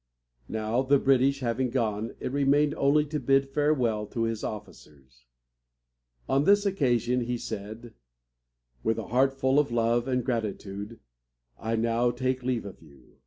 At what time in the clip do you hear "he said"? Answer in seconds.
7.25-7.93